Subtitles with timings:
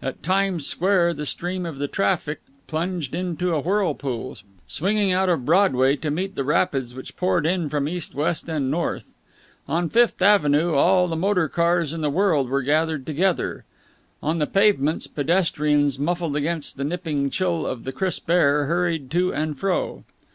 [0.00, 5.44] At Times Square the stream of the traffic plunged into a whirlpool, swinging out of
[5.44, 9.10] Broadway to meet the rapids which poured in from east, west, and north.
[9.68, 13.66] On Fifth Avenue all the motor cars in the world were gathered together.
[14.22, 19.34] On the pavements, pedestrians, muffled against the nipping chill of the crisp air, hurried to
[19.34, 20.04] and fro.